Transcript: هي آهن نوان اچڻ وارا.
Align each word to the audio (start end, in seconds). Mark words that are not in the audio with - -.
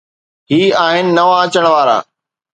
هي 0.51 0.61
آهن 0.85 1.05
نوان 1.17 1.35
اچڻ 1.47 1.65
وارا. 1.73 1.97